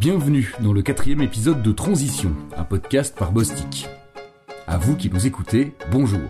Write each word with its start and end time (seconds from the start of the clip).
Bienvenue 0.00 0.54
dans 0.60 0.72
le 0.72 0.80
quatrième 0.80 1.22
épisode 1.22 1.60
de 1.60 1.72
Transition, 1.72 2.32
un 2.56 2.62
podcast 2.62 3.16
par 3.18 3.32
Bostik. 3.32 3.88
À 4.68 4.78
vous 4.78 4.94
qui 4.94 5.10
nous 5.10 5.26
écoutez, 5.26 5.74
bonjour. 5.90 6.20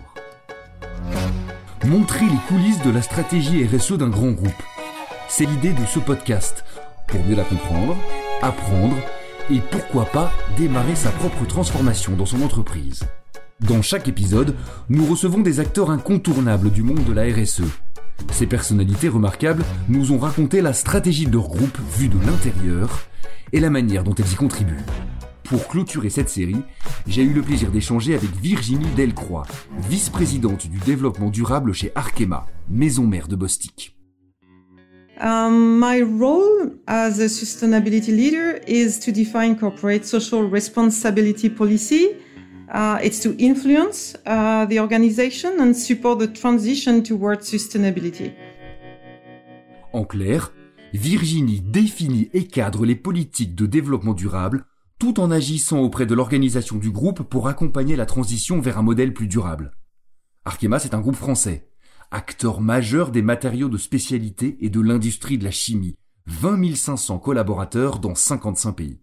Montrer 1.85 2.25
les 2.25 2.39
coulisses 2.49 2.83
de 2.83 2.91
la 2.91 3.03
stratégie 3.03 3.67
RSE 3.67 3.93
d'un 3.93 4.09
grand 4.09 4.31
groupe. 4.31 4.63
C'est 5.29 5.45
l'idée 5.45 5.75
de 5.75 5.85
ce 5.85 5.99
podcast, 5.99 6.65
pour 7.09 7.23
mieux 7.27 7.37
la 7.37 7.45
comprendre, 7.45 7.95
apprendre 8.41 8.97
et 9.51 9.61
pourquoi 9.71 10.07
pas 10.07 10.33
démarrer 10.57 10.97
sa 10.97 11.11
propre 11.11 11.47
transformation 11.47 12.17
dans 12.17 12.25
son 12.25 12.41
entreprise. 12.41 13.05
Dans 13.61 13.83
chaque 13.83 14.09
épisode, 14.09 14.57
nous 14.89 15.05
recevons 15.05 15.41
des 15.41 15.61
acteurs 15.61 15.91
incontournables 15.91 16.71
du 16.71 16.83
monde 16.83 17.05
de 17.05 17.13
la 17.13 17.25
RSE. 17.25 17.65
Ces 18.33 18.47
personnalités 18.47 19.11
remarquables 19.11 19.65
nous 19.91 20.13
ont 20.13 20.19
raconté 20.19 20.63
la 20.63 20.73
stratégie 20.73 21.27
de 21.27 21.33
leur 21.33 21.49
groupe 21.49 21.79
vue 21.99 22.09
de 22.09 22.19
l'intérieur 22.25 23.08
et 23.53 23.61
la 23.61 23.71
manière 23.71 24.05
dont 24.05 24.15
elles 24.15 24.33
y 24.33 24.37
contribuent. 24.37 24.85
Pour 25.45 25.67
clôturer 25.67 26.11
cette 26.11 26.29
série, 26.29 26.63
j'ai 27.07 27.23
eu 27.23 27.33
le 27.33 27.41
plaisir 27.41 27.71
d'échanger 27.71 28.15
avec 28.15 28.31
Virginie 28.43 28.91
Delcroix, 28.97 29.47
vice-présidente 29.89 30.69
du 30.69 30.79
développement 30.79 31.31
durable 31.31 31.73
chez 31.73 31.91
Arkema, 31.95 32.45
maison 32.69 33.07
mère 33.07 33.29
de 33.29 33.37
Bostik. 33.37 33.95
Um, 35.21 35.81
my 35.81 36.01
role 36.03 36.79
as 36.87 37.19
a 37.19 37.29
sustainability 37.29 38.13
leader 38.13 38.61
is 38.69 39.01
to 39.01 39.11
define 39.11 39.57
corporate 39.57 40.05
social 40.05 40.49
responsibility 40.49 41.49
policy. 41.49 42.15
Uh, 42.73 42.99
it's 43.03 43.19
to 43.21 43.35
influence 43.39 44.15
uh, 44.27 44.67
the 44.67 44.79
organization 44.79 45.59
and 45.61 45.75
support 45.75 46.21
the 46.21 46.29
transition 46.29 47.03
towards 47.03 47.49
sustainability. 47.49 48.33
En 49.93 50.05
clair, 50.05 50.53
Virginie 50.95 51.61
définit 51.61 52.31
et 52.33 52.47
cadre 52.47 52.87
les 52.87 52.97
politiques 52.97 53.55
de 53.55 53.67
développement 53.67 54.15
durable 54.15 54.65
tout 54.99 55.21
en 55.21 55.31
agissant 55.31 55.81
auprès 55.81 56.07
de 56.07 56.15
l'organisation 56.15 56.77
du 56.77 56.91
groupe 56.91 57.23
pour 57.23 57.47
accompagner 57.47 57.95
la 57.95 58.07
transition 58.07 58.61
vers 58.61 58.79
un 58.79 58.83
modèle 58.83 59.13
plus 59.13 59.29
durable. 59.29 59.73
Arkema, 60.45 60.79
c'est 60.79 60.95
un 60.95 61.01
groupe 61.01 61.15
français, 61.15 61.71
acteur 62.11 62.61
majeur 62.61 63.11
des 63.13 63.23
matériaux 63.23 63.69
de 63.69 63.77
spécialité 63.77 64.57
et 64.61 64.71
de 64.71 64.81
l'industrie 64.81 65.39
de 65.39 65.45
la 65.45 65.51
chimie, 65.51 65.97
20 66.27 66.75
500 66.75 67.19
collaborateurs 67.19 67.99
dans 67.99 68.15
55 68.15 68.73
pays. 68.73 69.01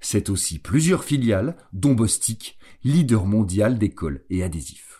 C'est 0.00 0.30
aussi 0.30 0.58
plusieurs 0.58 1.04
filiales, 1.04 1.56
dont 1.72 1.92
Bostik, 1.92 2.56
leader 2.84 3.26
mondial 3.26 3.78
d'écoles 3.78 4.24
et 4.30 4.42
adhésifs. 4.42 4.99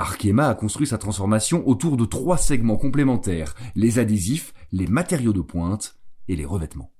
Arkema 0.00 0.48
a 0.48 0.54
construit 0.54 0.86
sa 0.86 0.96
transformation 0.96 1.62
autour 1.68 1.98
de 1.98 2.06
trois 2.06 2.38
segments 2.38 2.78
complémentaires, 2.78 3.54
les 3.76 3.98
adhésifs, 3.98 4.54
les 4.72 4.86
matériaux 4.86 5.34
de 5.34 5.42
pointe 5.42 5.96
et 6.26 6.36
les 6.36 6.46
revêtements. 6.46 6.90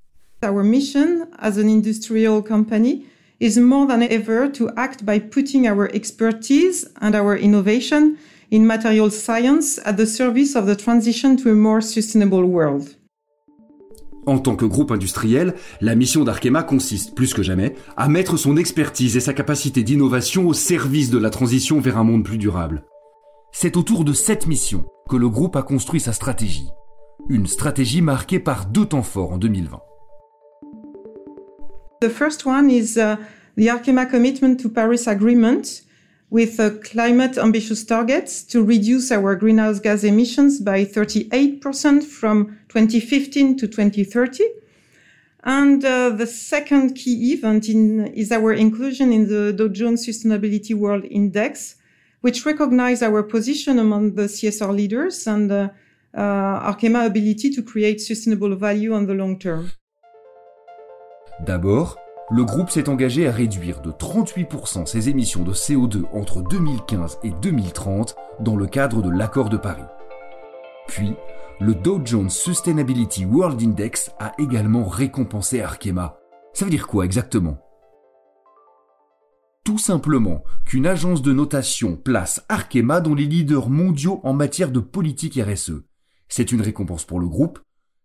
Our 0.45 0.63
mission 0.63 1.27
as 1.39 1.59
an 1.59 1.67
industrial 1.67 2.43
company 2.43 3.07
is 3.41 3.59
more 3.59 3.87
than 3.87 4.03
ever 4.03 4.53
to 4.53 4.69
act 4.77 5.03
by 5.05 5.19
putting 5.19 5.67
our 5.67 5.89
expertise 5.95 6.91
and 7.01 7.15
our 7.15 7.39
innovation 7.39 8.17
in 8.53 8.67
material 8.67 9.11
science 9.11 9.81
at 9.87 9.95
the 9.95 10.07
service 10.07 10.55
of 10.55 10.67
the 10.67 10.77
transition 10.77 11.37
to 11.37 11.49
a 11.49 11.55
more 11.55 11.81
sustainable 11.81 12.45
world. 12.45 12.97
En 14.27 14.39
tant 14.39 14.57
que 14.57 14.67
groupe 14.67 14.93
industriel, 14.93 15.55
la 15.81 15.95
mission 15.95 16.25
d'Arkema 16.25 16.63
consiste, 16.63 17.15
plus 17.15 17.33
que 17.33 17.43
jamais, 17.43 17.75
à 17.97 18.09
mettre 18.09 18.37
son 18.37 18.59
expertise 18.59 19.17
et 19.17 19.21
sa 19.21 19.33
capacité 19.33 19.83
d'innovation 19.83 20.47
au 20.47 20.53
service 20.53 21.09
de 21.09 21.17
la 21.17 21.31
transition 21.31 21.81
vers 21.81 21.97
un 21.97 22.05
monde 22.05 22.25
plus 22.25 22.37
durable. 22.37 22.85
C'est 23.53 23.77
autour 23.77 24.05
de 24.05 24.13
cette 24.13 24.47
mission 24.47 24.85
que 25.09 25.17
le 25.17 25.29
groupe 25.29 25.57
a 25.57 25.63
construit 25.63 26.01
sa 26.01 26.13
stratégie. 26.13 26.69
Une 27.29 27.47
stratégie 27.47 28.01
marquée 28.01 28.39
par 28.39 28.67
deux 28.67 28.87
temps 28.87 29.03
forts 29.03 29.33
en 29.33 29.39
2020. 29.39 29.81
The 32.01 32.09
first 32.09 32.47
one 32.47 32.71
is 32.71 32.97
uh, 32.97 33.17
the 33.57 33.69
Arkema 33.69 34.07
commitment 34.07 34.57
to 34.57 34.71
Paris 34.71 35.07
Agreement 35.07 35.83
with 36.31 36.59
uh, 36.61 36.71
climate 36.83 37.37
ambitious 37.37 37.85
targets 37.85 38.43
to 38.47 38.65
reduce 38.65 39.11
our 39.11 39.35
greenhouse 39.35 39.81
gas 39.81 40.05
emissions 40.05 40.61
by 40.61 40.85
38% 40.85 42.03
from 42.03 42.57
2015 42.69 43.57
to 43.57 43.67
2030. 43.67 44.45
And 45.43 45.85
uh, 45.85 46.11
the 46.11 46.27
second 46.27 46.95
key 46.95 47.33
event 47.33 47.69
is 47.69 48.31
our 48.31 48.53
inclusion 48.53 49.13
in 49.13 49.29
the 49.29 49.53
Dow 49.53 49.69
Jones 49.69 50.07
Sustainability 50.07 50.75
World 50.75 51.05
Index, 51.11 51.77
which 52.23 52.45
recognize 52.45 53.03
our 53.03 53.23
position 53.23 53.79
among 53.79 54.15
the 54.15 54.29
CSR 54.29 54.75
leaders 54.75 55.27
and 55.27 55.51
uh, 55.51 55.69
uh, 56.17 56.73
ability 56.73 57.51
to 57.51 57.63
create 57.63 58.01
sustainable 58.01 58.57
value 58.57 58.93
on 58.93 59.07
the 59.07 59.15
long 59.15 59.39
term. 59.39 59.71
D'abord, 61.47 61.97
le 62.31 62.45
groupe 62.45 62.71
s'est 62.71 62.89
engagé 62.89 63.27
à 63.27 63.33
réduire 63.33 63.81
de 63.81 63.91
38% 63.91 64.87
ses 64.87 65.09
émissions 65.09 65.43
de 65.43 65.53
CO2 65.53 66.05
entre 66.13 66.43
2015 66.43 67.19
et 67.25 67.31
2030 67.43 68.15
dans 68.41 68.57
le 68.57 68.67
cadre 68.67 69.03
de 69.03 69.11
l'accord 69.11 69.49
de 69.49 69.57
Paris. 69.57 69.83
Puis, 70.87 71.15
le 71.61 71.75
Dow 71.75 72.01
Jones 72.05 72.31
Sustainability 72.31 73.25
World 73.25 73.61
Index 73.63 74.13
a 74.19 74.33
également 74.39 74.85
récompensé 74.85 75.61
Arkema. 75.61 76.19
Ça 76.53 76.65
veut 76.65 76.71
dire 76.71 76.87
quoi 76.87 77.05
exactement? 77.05 77.59
Tout 79.65 79.79
simplement 79.79 80.43
qu'une 80.65 80.87
agence 80.87 81.21
de 81.21 81.33
notation 81.33 81.97
place 81.97 82.43
Arkema 82.49 83.01
dans 83.01 83.15
les 83.15 83.27
leaders 83.27 83.69
mondiaux 83.69 84.21
en 84.25 84.33
matière 84.33 84.71
de 84.71 84.81
politique 84.81 85.39
RSE. 85.39 85.83
C'est 86.29 86.51
une 86.51 86.63
récompense 86.63 87.05
pour 87.05 87.21
le 87.21 87.29
groupe, 87.29 87.59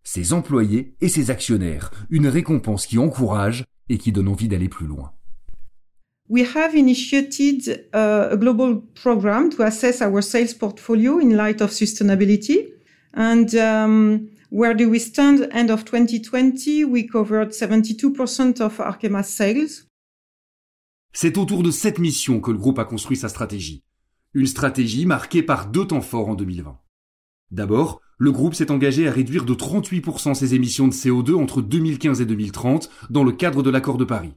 ses 0.04 0.34
employés 0.34 0.96
et 1.00 1.08
ses 1.08 1.32
actionnaires, 1.32 1.92
une 2.10 2.28
récompense 2.28 2.86
qui 2.86 2.98
encourage 2.98 3.64
et 3.88 3.98
qui 3.98 4.12
donne 4.12 4.28
envie 4.28 4.50
d'aller 4.50 4.70
plus 4.70 4.86
loin. 4.86 5.14
We 6.28 6.44
have 6.56 6.76
initiated 6.76 7.88
uh, 7.94 8.34
a 8.34 8.38
global 8.38 8.82
program 8.96 9.50
to 9.52 9.64
assess 9.64 10.02
our 10.02 10.24
sales 10.24 10.56
portfolio 10.56 11.20
in 11.20 11.38
light 11.38 11.62
of 11.62 11.72
sustainability. 11.72 12.74
And 13.14 13.54
um, 13.56 14.28
where 14.50 14.74
do 14.74 14.90
we 14.90 15.00
stand? 15.00 15.48
End 15.52 15.70
of 15.70 15.86
2020, 15.86 16.84
we 16.86 17.08
covered 17.08 17.52
72% 17.52 18.60
of 18.60 18.78
Arkema 18.80 19.24
sales. 19.24 19.86
C'est 21.18 21.38
autour 21.38 21.64
de 21.64 21.72
cette 21.72 21.98
mission 21.98 22.42
que 22.42 22.52
le 22.52 22.58
groupe 22.58 22.78
a 22.78 22.84
construit 22.84 23.16
sa 23.16 23.30
stratégie. 23.30 23.86
Une 24.34 24.46
stratégie 24.46 25.06
marquée 25.06 25.44
par 25.44 25.68
deux 25.68 25.88
temps 25.88 26.02
forts 26.02 26.28
en 26.28 26.36
2020. 26.36 26.78
D'abord, 27.52 28.02
le 28.18 28.34
groupe 28.34 28.54
s'est 28.54 28.70
engagé 28.70 29.08
à 29.08 29.14
réduire 29.14 29.46
de 29.46 29.54
38% 29.54 30.34
ses 30.34 30.56
émissions 30.56 30.90
de 30.90 30.94
CO2 30.94 31.36
entre 31.36 31.62
2015 31.62 32.20
et 32.20 32.26
2030 32.26 32.90
dans 33.10 33.24
le 33.24 33.32
cadre 33.32 33.64
de 33.64 33.70
l'accord 33.70 33.98
de 33.98 34.04
Paris. 34.04 34.34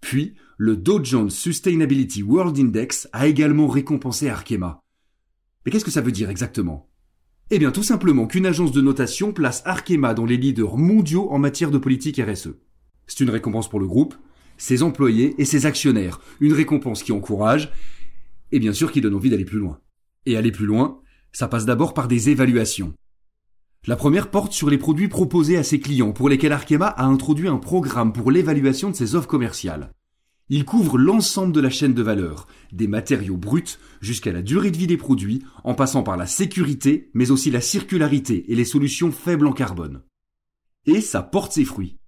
Puis, 0.00 0.36
le 0.56 0.78
Dow 0.78 1.04
Jones 1.04 1.28
Sustainability 1.28 2.22
World 2.22 2.58
Index 2.58 3.10
a 3.12 3.26
également 3.26 3.68
récompensé 3.68 4.30
Arkema. 4.30 4.82
Mais 5.66 5.70
qu'est-ce 5.70 5.84
que 5.84 5.90
ça 5.90 6.00
veut 6.00 6.12
dire 6.12 6.30
exactement? 6.30 6.88
Eh 7.50 7.58
bien 7.58 7.72
tout 7.72 7.82
simplement 7.82 8.26
qu'une 8.26 8.46
agence 8.46 8.72
de 8.72 8.80
notation 8.80 9.34
place 9.34 9.60
Arkema 9.66 10.14
dans 10.14 10.24
les 10.24 10.38
leaders 10.38 10.78
mondiaux 10.78 11.30
en 11.30 11.38
matière 11.38 11.70
de 11.70 11.76
politique 11.76 12.18
RSE. 12.26 12.54
C'est 13.06 13.20
une 13.20 13.30
récompense 13.30 13.68
pour 13.68 13.80
le 13.80 13.86
groupe, 13.86 14.16
ses 14.58 14.82
employés 14.82 15.34
et 15.38 15.44
ses 15.44 15.66
actionnaires, 15.66 16.20
une 16.40 16.52
récompense 16.52 17.02
qui 17.02 17.12
encourage 17.12 17.70
et 18.52 18.58
bien 18.58 18.72
sûr 18.72 18.92
qui 18.92 19.00
donne 19.00 19.14
envie 19.14 19.30
d'aller 19.30 19.44
plus 19.44 19.58
loin. 19.58 19.78
Et 20.24 20.36
aller 20.36 20.52
plus 20.52 20.66
loin, 20.66 21.00
ça 21.32 21.48
passe 21.48 21.66
d'abord 21.66 21.94
par 21.94 22.08
des 22.08 22.30
évaluations. 22.30 22.94
La 23.86 23.96
première 23.96 24.30
porte 24.30 24.52
sur 24.52 24.68
les 24.68 24.78
produits 24.78 25.08
proposés 25.08 25.56
à 25.56 25.62
ses 25.62 25.78
clients 25.78 26.12
pour 26.12 26.28
lesquels 26.28 26.52
Arkema 26.52 26.86
a 26.86 27.04
introduit 27.04 27.48
un 27.48 27.58
programme 27.58 28.12
pour 28.12 28.30
l'évaluation 28.30 28.90
de 28.90 28.96
ses 28.96 29.14
offres 29.14 29.28
commerciales. 29.28 29.92
Il 30.48 30.64
couvre 30.64 30.96
l'ensemble 30.96 31.52
de 31.52 31.60
la 31.60 31.70
chaîne 31.70 31.94
de 31.94 32.02
valeur, 32.02 32.46
des 32.72 32.86
matériaux 32.86 33.36
bruts 33.36 33.78
jusqu'à 34.00 34.32
la 34.32 34.42
durée 34.42 34.70
de 34.70 34.76
vie 34.76 34.86
des 34.86 34.96
produits, 34.96 35.42
en 35.64 35.74
passant 35.74 36.02
par 36.02 36.16
la 36.16 36.26
sécurité, 36.26 37.10
mais 37.14 37.30
aussi 37.30 37.50
la 37.50 37.60
circularité 37.60 38.50
et 38.50 38.54
les 38.54 38.64
solutions 38.64 39.10
faibles 39.10 39.46
en 39.46 39.52
carbone. 39.52 40.02
Et 40.86 41.00
ça 41.00 41.22
porte 41.22 41.52
ses 41.52 41.64
fruits. 41.64 41.98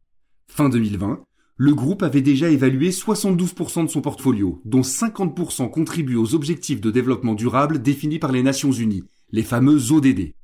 Fin 0.49 0.69
2020, 0.69 1.21
le 1.61 1.75
groupe 1.75 2.05
avait 2.05 2.23
déjà 2.23 2.49
évalué 2.49 2.91
72% 2.91 3.83
de 3.83 3.91
son 3.91 4.01
portfolio, 4.01 4.63
dont 4.65 4.83
50% 4.83 5.69
contribuent 5.71 6.15
aux 6.15 6.37
objectifs 6.37 6.81
de 6.81 6.93
développement 6.93 7.35
durable 7.35 7.83
définis 7.83 8.21
par 8.21 8.31
les 8.31 8.45
Nations 8.45 8.71
Unies, 8.71 9.03
les 9.33 9.43
fameux 9.43 9.91
ODD. 9.91 10.35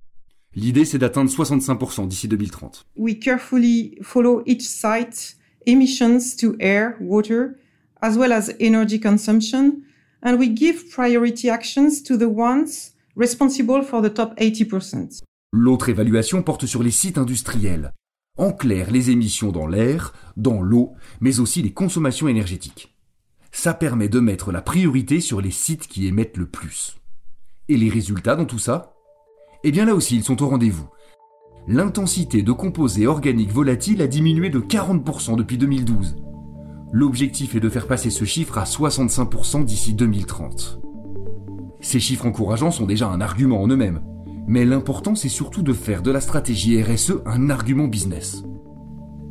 L'idée, 0.56 0.84
c'est 0.84 0.98
d'atteindre 0.98 1.30
65% 1.30 2.08
d'ici 2.08 2.26
2030. 2.26 2.86
We 2.96 3.16
carefully 3.16 3.96
follow 4.02 4.42
each 4.44 4.62
site 4.62 5.36
emissions 5.66 6.34
to 6.40 6.56
air, 6.58 6.94
water, 7.00 7.54
as 8.02 8.16
well 8.16 8.32
as 8.32 8.50
energy 8.58 8.98
consumption, 8.98 9.82
and 10.24 10.36
we 10.36 10.52
give 10.52 10.90
priority 10.90 11.48
actions 11.48 12.02
to 12.02 12.18
the 12.18 12.26
ones 12.26 12.92
responsible 13.16 13.82
for 13.84 14.02
the 14.02 14.12
top 14.12 14.36
80%. 14.36 15.22
L'autre 15.52 15.90
évaluation 15.90 16.42
porte 16.42 16.66
sur 16.66 16.82
les 16.82 16.90
sites 16.90 17.18
industriels. 17.18 17.92
En 18.36 18.50
clair, 18.50 18.90
les 18.90 19.10
émissions 19.10 19.52
dans 19.52 19.68
l'air, 19.68 20.12
dans 20.36 20.60
l'eau, 20.60 20.94
mais 21.20 21.38
aussi 21.38 21.62
les 21.62 21.72
consommations 21.72 22.26
énergétiques. 22.26 22.96
Ça 23.52 23.74
permet 23.74 24.08
de 24.08 24.18
mettre 24.18 24.50
la 24.50 24.60
priorité 24.60 25.20
sur 25.20 25.40
les 25.40 25.52
sites 25.52 25.86
qui 25.86 26.08
émettent 26.08 26.36
le 26.36 26.46
plus. 26.46 26.96
Et 27.68 27.76
les 27.76 27.88
résultats 27.88 28.34
dans 28.34 28.44
tout 28.44 28.58
ça? 28.58 28.96
Eh 29.62 29.70
bien 29.70 29.84
là 29.84 29.94
aussi, 29.94 30.16
ils 30.16 30.24
sont 30.24 30.42
au 30.42 30.48
rendez-vous. 30.48 30.88
l'intensité 31.66 32.42
de 32.42 32.52
composés 32.52 33.06
organiques 33.06 33.52
volatiles 33.52 34.02
a 34.02 34.06
diminué 34.06 34.50
de 34.50 34.60
40% 34.60 35.36
depuis 35.36 35.56
2012. 35.56 36.16
L'objectif 36.92 37.54
est 37.54 37.60
de 37.60 37.68
faire 37.68 37.86
passer 37.86 38.10
ce 38.10 38.24
chiffre 38.24 38.58
à 38.58 38.64
65% 38.64 39.64
d'ici 39.64 39.94
2030. 39.94 40.80
Ces 41.80 42.00
chiffres 42.00 42.26
encourageants 42.26 42.70
sont 42.70 42.86
déjà 42.86 43.08
un 43.08 43.20
argument 43.20 43.62
en 43.62 43.68
eux-mêmes, 43.68 44.02
mais 44.46 44.64
l'important 44.64 45.14
c'est 45.14 45.28
surtout 45.28 45.62
de 45.62 45.72
faire 45.72 46.02
de 46.02 46.10
la 46.10 46.20
stratégie 46.20 46.82
RSE 46.82 47.22
un 47.26 47.50
argument 47.50 47.88
business. 47.88 48.44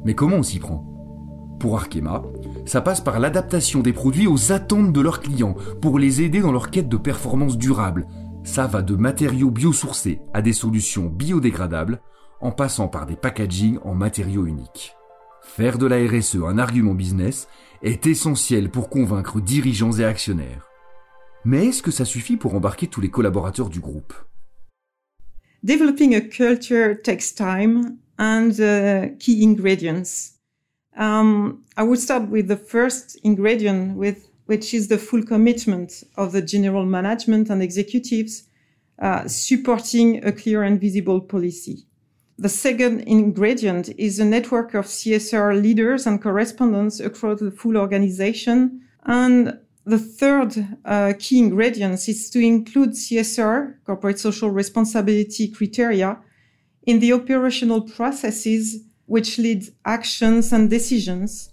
Mais 0.06 0.16
comment 0.16 0.38
on 0.38 0.44
s'y 0.44 0.60
prend? 0.60 0.90
Pour 1.60 1.78
Arkema, 1.78 2.24
ça 2.66 2.82
passe 2.82 3.00
par 3.00 3.20
l'adaptation 3.20 3.80
des 3.80 3.94
produits 3.94 4.28
aux 4.28 4.52
attentes 4.52 4.92
de 4.92 5.02
leurs 5.02 5.22
clients 5.22 5.56
pour 5.82 5.98
les 5.98 6.22
aider 6.22 6.42
dans 6.42 6.52
leur 6.52 6.72
quête 6.72 6.90
de 6.90 6.98
performance 6.98 7.58
durable. 7.58 8.08
Ça 8.44 8.68
va 8.68 8.82
de 8.82 8.96
matériaux 8.96 9.50
biosourcés 9.50 10.20
à 10.34 10.42
des 10.42 10.52
solutions 10.52 11.06
biodégradables 11.06 12.02
en 12.42 12.52
passant 12.52 12.90
par 12.90 13.06
des 13.06 13.16
packagings 13.16 13.80
en 13.86 13.96
matériaux 13.96 14.46
uniques. 14.46 14.94
Faire 15.42 15.78
de 15.78 15.86
la 15.86 15.98
RSE 15.98 16.38
un 16.46 16.58
argument 16.58 16.94
business 16.94 17.48
est 17.82 18.08
essentiel 18.08 18.70
pour 18.70 18.90
convaincre 18.90 19.40
dirigeants 19.40 19.94
et 19.94 20.04
actionnaires. 20.04 20.68
Mais 21.46 21.68
est-ce 21.68 21.84
que 21.84 21.92
ça 21.92 22.06
suffit 22.06 22.36
pour 22.36 22.56
embarquer 22.56 22.88
tous 22.88 23.00
les 23.00 23.10
collaborateurs 23.10 23.70
du 23.70 23.80
groupe? 23.80 24.14
Developing 25.66 26.14
a 26.14 26.22
culture 26.22 26.94
takes 26.94 27.32
time 27.32 28.00
and 28.20 28.60
uh, 28.60 29.08
key 29.20 29.44
ingredients. 29.44 30.34
Um, 30.98 31.64
I 31.78 31.84
would 31.84 32.00
start 32.00 32.30
with 32.30 32.50
the 32.50 32.58
first 32.58 33.18
ingredient, 33.24 33.96
with, 33.96 34.30
which 34.46 34.74
is 34.74 34.90
the 34.90 34.98
full 34.98 35.24
commitment 35.24 36.04
of 36.18 36.34
the 36.34 36.42
general 36.42 36.86
management 36.86 37.50
and 37.50 37.64
executives 37.64 38.44
uh, 39.00 39.28
supporting 39.28 40.24
a 40.26 40.32
clear 40.32 40.64
and 40.64 40.80
visible 40.80 41.22
policy. 41.22 41.86
The 42.38 42.50
second 42.50 43.02
ingredient 43.02 43.90
is 43.98 44.20
a 44.20 44.26
network 44.26 44.74
of 44.74 44.86
CSR 44.86 45.62
leaders 45.62 46.06
and 46.06 46.22
correspondents 46.22 47.00
across 47.00 47.40
the 47.40 47.52
full 47.52 47.78
organization. 47.78 48.82
And 49.06 49.60
the 49.86 49.98
third 49.98 50.66
uh, 50.86 51.14
key 51.18 51.40
ingredient 51.40 52.08
is 52.08 52.30
to 52.32 52.40
include 52.40 52.94
CSR, 52.94 53.76
corporate 53.86 54.20
social 54.20 54.50
responsibility 54.50 55.52
criteria, 55.52 56.20
in 56.86 57.00
the 57.00 57.14
operational 57.14 57.82
processes 57.82 58.84
which 59.08 59.38
lead 59.38 59.74
actions 59.86 60.54
and 60.54 60.68
decisions. 60.68 61.50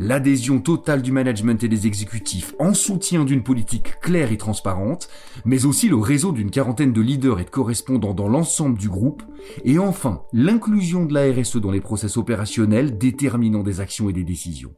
L'adhésion 0.00 0.60
totale 0.60 1.02
du 1.02 1.10
management 1.10 1.64
et 1.64 1.68
des 1.68 1.88
exécutifs 1.88 2.54
en 2.60 2.72
soutien 2.72 3.24
d'une 3.24 3.42
politique 3.42 3.98
claire 4.00 4.30
et 4.30 4.36
transparente, 4.36 5.08
mais 5.44 5.66
aussi 5.66 5.88
le 5.88 5.96
réseau 5.96 6.30
d'une 6.30 6.52
quarantaine 6.52 6.92
de 6.92 7.00
leaders 7.00 7.40
et 7.40 7.44
de 7.44 7.50
correspondants 7.50 8.14
dans 8.14 8.28
l'ensemble 8.28 8.78
du 8.78 8.88
groupe, 8.88 9.24
et 9.64 9.80
enfin 9.80 10.22
l'inclusion 10.32 11.04
de 11.04 11.14
la 11.14 11.32
RSE 11.32 11.56
dans 11.56 11.72
les 11.72 11.80
process 11.80 12.16
opérationnels 12.16 12.96
déterminant 12.96 13.64
des 13.64 13.80
actions 13.80 14.08
et 14.08 14.12
des 14.12 14.22
décisions, 14.22 14.72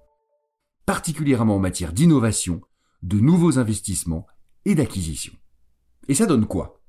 particulièrement 0.90 1.54
en 1.54 1.60
matière 1.60 1.92
d'innovation, 1.92 2.62
de 3.04 3.20
nouveaux 3.20 3.60
investissements 3.60 4.26
et 4.64 4.74
d'acquisition. 4.74 5.32
Et 6.08 6.16
ça 6.16 6.26
donne 6.26 6.46
quoi? 6.46 6.82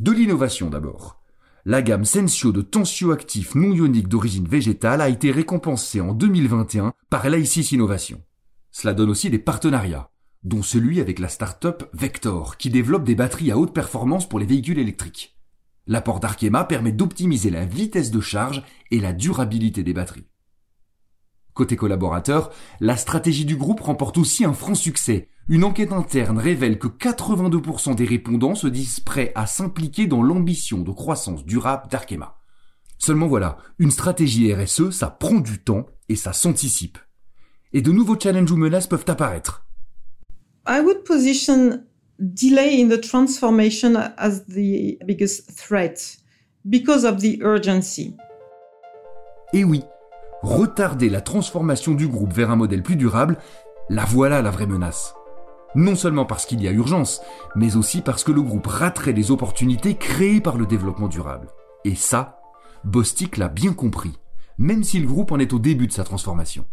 De 0.00 0.10
l'innovation 0.10 0.68
d'abord 0.68 1.22
la 1.64 1.80
gamme 1.80 2.04
Sensio 2.04 2.50
de 2.50 2.60
tensioactifs 2.60 3.54
non 3.54 3.72
ioniques 3.72 4.08
d'origine 4.08 4.48
végétale 4.48 5.00
a 5.00 5.08
été 5.08 5.30
récompensée 5.30 6.00
en 6.00 6.12
2021 6.12 6.92
par 7.08 7.28
l'ICIS 7.28 7.72
Innovation. 7.72 8.20
Cela 8.72 8.94
donne 8.94 9.10
aussi 9.10 9.30
des 9.30 9.38
partenariats, 9.38 10.10
dont 10.42 10.62
celui 10.62 11.00
avec 11.00 11.20
la 11.20 11.28
start-up 11.28 11.84
Vector, 11.92 12.56
qui 12.56 12.70
développe 12.70 13.04
des 13.04 13.16
batteries 13.16 13.52
à 13.52 13.58
haute 13.58 13.74
performance 13.74 14.28
pour 14.28 14.40
les 14.40 14.46
véhicules 14.46 14.78
électriques. 14.78 15.36
L'apport 15.86 16.18
d'Arkema 16.18 16.64
permet 16.64 16.92
d'optimiser 16.92 17.50
la 17.50 17.64
vitesse 17.64 18.10
de 18.10 18.20
charge 18.20 18.64
et 18.90 18.98
la 18.98 19.12
durabilité 19.12 19.84
des 19.84 19.94
batteries. 19.94 20.26
Côté 21.56 21.74
collaborateur, 21.74 22.50
la 22.80 22.98
stratégie 22.98 23.46
du 23.46 23.56
groupe 23.56 23.80
remporte 23.80 24.18
aussi 24.18 24.44
un 24.44 24.52
franc 24.52 24.74
succès, 24.74 25.30
une 25.48 25.64
enquête 25.64 25.90
interne 25.90 26.38
révèle 26.38 26.78
que 26.78 26.86
82% 26.86 27.94
des 27.94 28.04
répondants 28.04 28.54
se 28.54 28.66
disent 28.66 29.00
prêts 29.00 29.32
à 29.34 29.46
s'impliquer 29.46 30.06
dans 30.06 30.22
l'ambition 30.22 30.80
de 30.80 30.90
croissance 30.90 31.46
durable 31.46 31.88
d'Arkema. 31.90 32.36
Seulement 32.98 33.26
voilà, 33.26 33.56
une 33.78 33.90
stratégie 33.90 34.52
RSE, 34.52 34.90
ça 34.90 35.08
prend 35.08 35.40
du 35.40 35.58
temps 35.58 35.86
et 36.10 36.16
ça 36.16 36.34
s'anticipe. 36.34 36.98
Et 37.72 37.80
de 37.80 37.90
nouveaux 37.90 38.20
challenges 38.20 38.52
ou 38.52 38.56
menaces 38.56 38.86
peuvent 38.86 39.06
apparaître. 39.08 39.64
I 40.68 40.80
would 40.80 41.04
position 41.04 41.84
delay 42.18 42.82
in 42.82 42.88
the 42.90 43.00
transformation 43.00 43.96
as 44.18 44.44
the 44.46 44.98
biggest 45.06 45.56
threat 45.56 46.18
because 46.66 47.06
of 47.06 47.22
the 47.22 47.40
urgency. 47.40 48.14
Et 49.54 49.64
oui, 49.64 49.84
retarder 50.42 51.08
la 51.08 51.20
transformation 51.20 51.94
du 51.94 52.08
groupe 52.08 52.32
vers 52.32 52.50
un 52.50 52.56
modèle 52.56 52.82
plus 52.82 52.96
durable, 52.96 53.36
la 53.88 54.04
voilà 54.04 54.42
la 54.42 54.50
vraie 54.50 54.66
menace 54.66 55.14
non 55.76 55.94
seulement 55.94 56.24
parce 56.24 56.46
qu'il 56.46 56.62
y 56.62 56.68
a 56.68 56.72
urgence, 56.72 57.20
mais 57.54 57.76
aussi 57.76 58.00
parce 58.00 58.24
que 58.24 58.32
le 58.32 58.42
groupe 58.42 58.66
raterait 58.66 59.12
les 59.12 59.30
opportunités 59.30 59.94
créées 59.94 60.40
par 60.40 60.56
le 60.56 60.66
développement 60.66 61.08
durable. 61.08 61.48
Et 61.84 61.94
ça, 61.94 62.40
Bostik 62.84 63.36
l'a 63.36 63.48
bien 63.48 63.74
compris, 63.74 64.12
même 64.58 64.82
si 64.82 64.98
le 64.98 65.06
groupe 65.06 65.32
en 65.32 65.38
est 65.38 65.52
au 65.52 65.58
début 65.58 65.86
de 65.86 65.92
sa 65.92 66.02
transformation. 66.02 66.64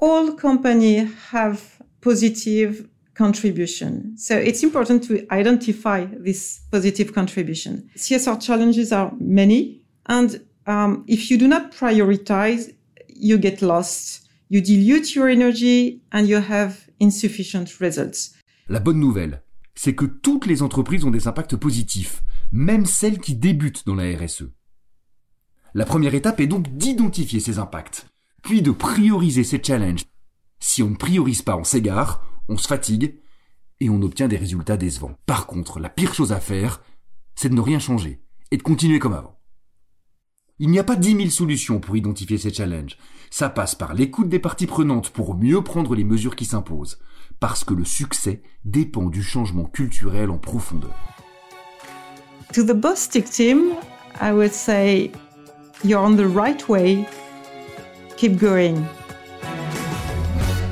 All 0.00 0.34
companies 0.40 1.08
have 1.32 1.60
positive 2.00 2.88
contribution. 3.16 4.14
So 4.16 4.34
it's 4.34 4.62
important 4.62 5.00
to 5.08 5.14
identify 5.30 6.06
this 6.22 6.62
positive 6.70 7.12
contribution. 7.12 7.82
CSR 7.96 8.40
challenges 8.40 8.92
are 8.92 9.12
many, 9.20 9.82
and 10.08 10.40
um, 10.66 11.04
if 11.06 11.30
you 11.30 11.38
do 11.38 11.48
not 11.48 11.70
prioritize, 11.70 12.74
you 13.08 13.38
get 13.40 13.60
lost. 13.62 14.22
You 14.48 14.60
dilute 14.60 15.14
your 15.14 15.28
energy 15.28 16.02
and 16.12 16.26
you 16.26 16.38
have 16.38 16.88
insufficient 17.00 17.66
results. 17.80 18.32
La 18.68 18.80
bonne 18.80 19.00
nouvelle, 19.00 19.42
c'est 19.74 19.94
que 19.94 20.04
toutes 20.04 20.46
les 20.46 20.62
entreprises 20.62 21.04
ont 21.04 21.10
des 21.10 21.28
impacts 21.28 21.56
positifs, 21.56 22.22
même 22.52 22.86
celles 22.86 23.18
qui 23.18 23.34
débutent 23.34 23.86
dans 23.86 23.94
la 23.94 24.16
RSE. 24.16 24.50
La 25.74 25.84
première 25.84 26.14
étape 26.14 26.40
est 26.40 26.46
donc 26.46 26.68
d'identifier 26.76 27.40
ces 27.40 27.58
impacts, 27.58 28.06
puis 28.42 28.62
de 28.62 28.70
prioriser 28.70 29.44
ces 29.44 29.62
challenges. 29.62 30.04
Si 30.60 30.82
on 30.82 30.90
ne 30.90 30.96
priorise 30.96 31.42
pas, 31.42 31.56
on 31.56 31.64
s'égare, 31.64 32.24
on 32.48 32.56
se 32.56 32.66
fatigue, 32.66 33.16
et 33.80 33.90
on 33.90 34.00
obtient 34.02 34.28
des 34.28 34.38
résultats 34.38 34.76
décevants. 34.78 35.18
Par 35.26 35.46
contre, 35.46 35.78
la 35.78 35.90
pire 35.90 36.14
chose 36.14 36.32
à 36.32 36.40
faire, 36.40 36.82
c'est 37.34 37.50
de 37.50 37.54
ne 37.54 37.60
rien 37.60 37.78
changer, 37.78 38.22
et 38.50 38.56
de 38.56 38.62
continuer 38.62 38.98
comme 38.98 39.12
avant. 39.12 39.38
Il 40.58 40.70
n'y 40.70 40.78
a 40.78 40.84
pas 40.84 40.96
dix 40.96 41.14
mille 41.14 41.30
solutions 41.30 41.80
pour 41.80 41.98
identifier 41.98 42.38
ces 42.38 42.50
challenges. 42.50 42.96
Ça 43.30 43.50
passe 43.50 43.74
par 43.74 43.92
l'écoute 43.92 44.30
des 44.30 44.38
parties 44.38 44.66
prenantes 44.66 45.10
pour 45.10 45.36
mieux 45.36 45.60
prendre 45.60 45.94
les 45.94 46.04
mesures 46.04 46.34
qui 46.34 46.46
s'imposent. 46.46 46.98
Parce 47.40 47.62
que 47.62 47.74
le 47.74 47.84
succès 47.84 48.40
dépend 48.64 49.10
du 49.10 49.22
changement 49.22 49.64
culturel 49.64 50.30
en 50.30 50.38
profondeur. 50.38 50.94
To 52.54 52.62
the 52.62 52.72
Bostik 52.72 53.28
team, 53.28 53.72
I 54.18 54.32
would 54.32 54.52
say 54.52 55.10
you're 55.84 56.02
on 56.02 56.16
the 56.16 56.26
right 56.34 56.66
way. 56.70 57.04
Keep 58.16 58.38
going. 58.38 58.76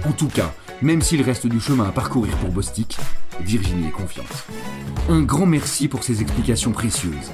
En 0.07 0.13
tout 0.13 0.29
cas, 0.29 0.55
même 0.81 1.03
s'il 1.03 1.21
reste 1.21 1.47
du 1.47 1.61
chemin 1.61 1.85
à 1.85 1.93
parcourir 1.93 2.35
pour 2.39 2.49
Bostik, 2.49 2.97
Virginie 3.41 3.89
est 3.89 3.91
confiante. 3.91 4.47
Un 5.11 5.21
grand 5.21 5.45
merci 5.45 5.89
pour 5.89 6.05
ces 6.05 6.23
explications 6.23 6.73
précieuses. 6.73 7.33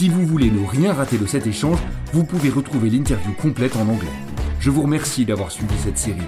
Si 0.00 0.08
vous 0.08 0.24
voulez 0.24 0.50
ne 0.50 0.66
rien 0.66 0.94
rater 0.94 1.18
de 1.18 1.26
cet 1.26 1.46
échange, 1.46 1.76
vous 2.14 2.24
pouvez 2.24 2.48
retrouver 2.48 2.88
l'interview 2.88 3.34
complète 3.34 3.76
en 3.76 3.86
anglais. 3.86 4.08
Je 4.58 4.70
vous 4.70 4.80
remercie 4.80 5.26
d'avoir 5.26 5.50
suivi 5.50 5.74
cette 5.76 5.98
série. 5.98 6.22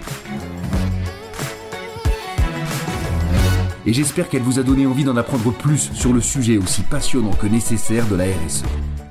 Et 3.87 3.95
j'espère 3.95 4.29
qu'elle 4.29 4.43
vous 4.43 4.59
a 4.59 4.63
donné 4.63 4.85
envie 4.85 5.05
d'en 5.05 5.17
apprendre 5.17 5.51
plus 5.55 5.91
sur 5.95 6.13
le 6.13 6.21
sujet 6.21 6.59
aussi 6.59 6.83
passionnant 6.83 7.33
que 7.33 7.47
nécessaire 7.47 8.07
de 8.09 8.17
la 8.17 8.25
RSE. 8.25 8.63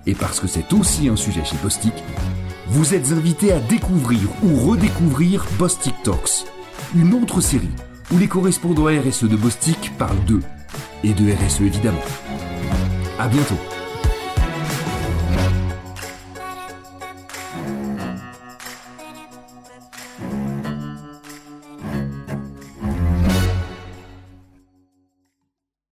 Et 0.06 0.13
parce 0.13 0.39
que 0.39 0.46
c'est 0.46 0.72
aussi 0.74 1.10
un 1.10 1.15
sujet 1.15 1.44
chez 1.44 1.58
Bostik, 1.63 1.96
vous 2.68 2.94
êtes 2.94 3.12
invité 3.12 3.53
à 3.53 3.60
découvrir 3.60 4.30
ou 4.44 4.70
redécouvrir 4.70 5.44
Bostik 5.58 5.96
Talks, 6.03 6.46
une 6.96 7.15
autre 7.15 7.41
série 7.41 7.74
où 8.13 8.20
les 8.20 8.27
correspondants 8.27 8.86
RSE 8.86 9.24
de 9.24 9.38
Bostik 9.38 9.91
parlent 9.98 10.24
d'eux 10.27 10.44
et 11.03 11.13
de 11.13 11.34
RSE 11.34 11.62
évidemment. 11.62 12.06
À 13.18 13.27
bientôt. 13.27 13.58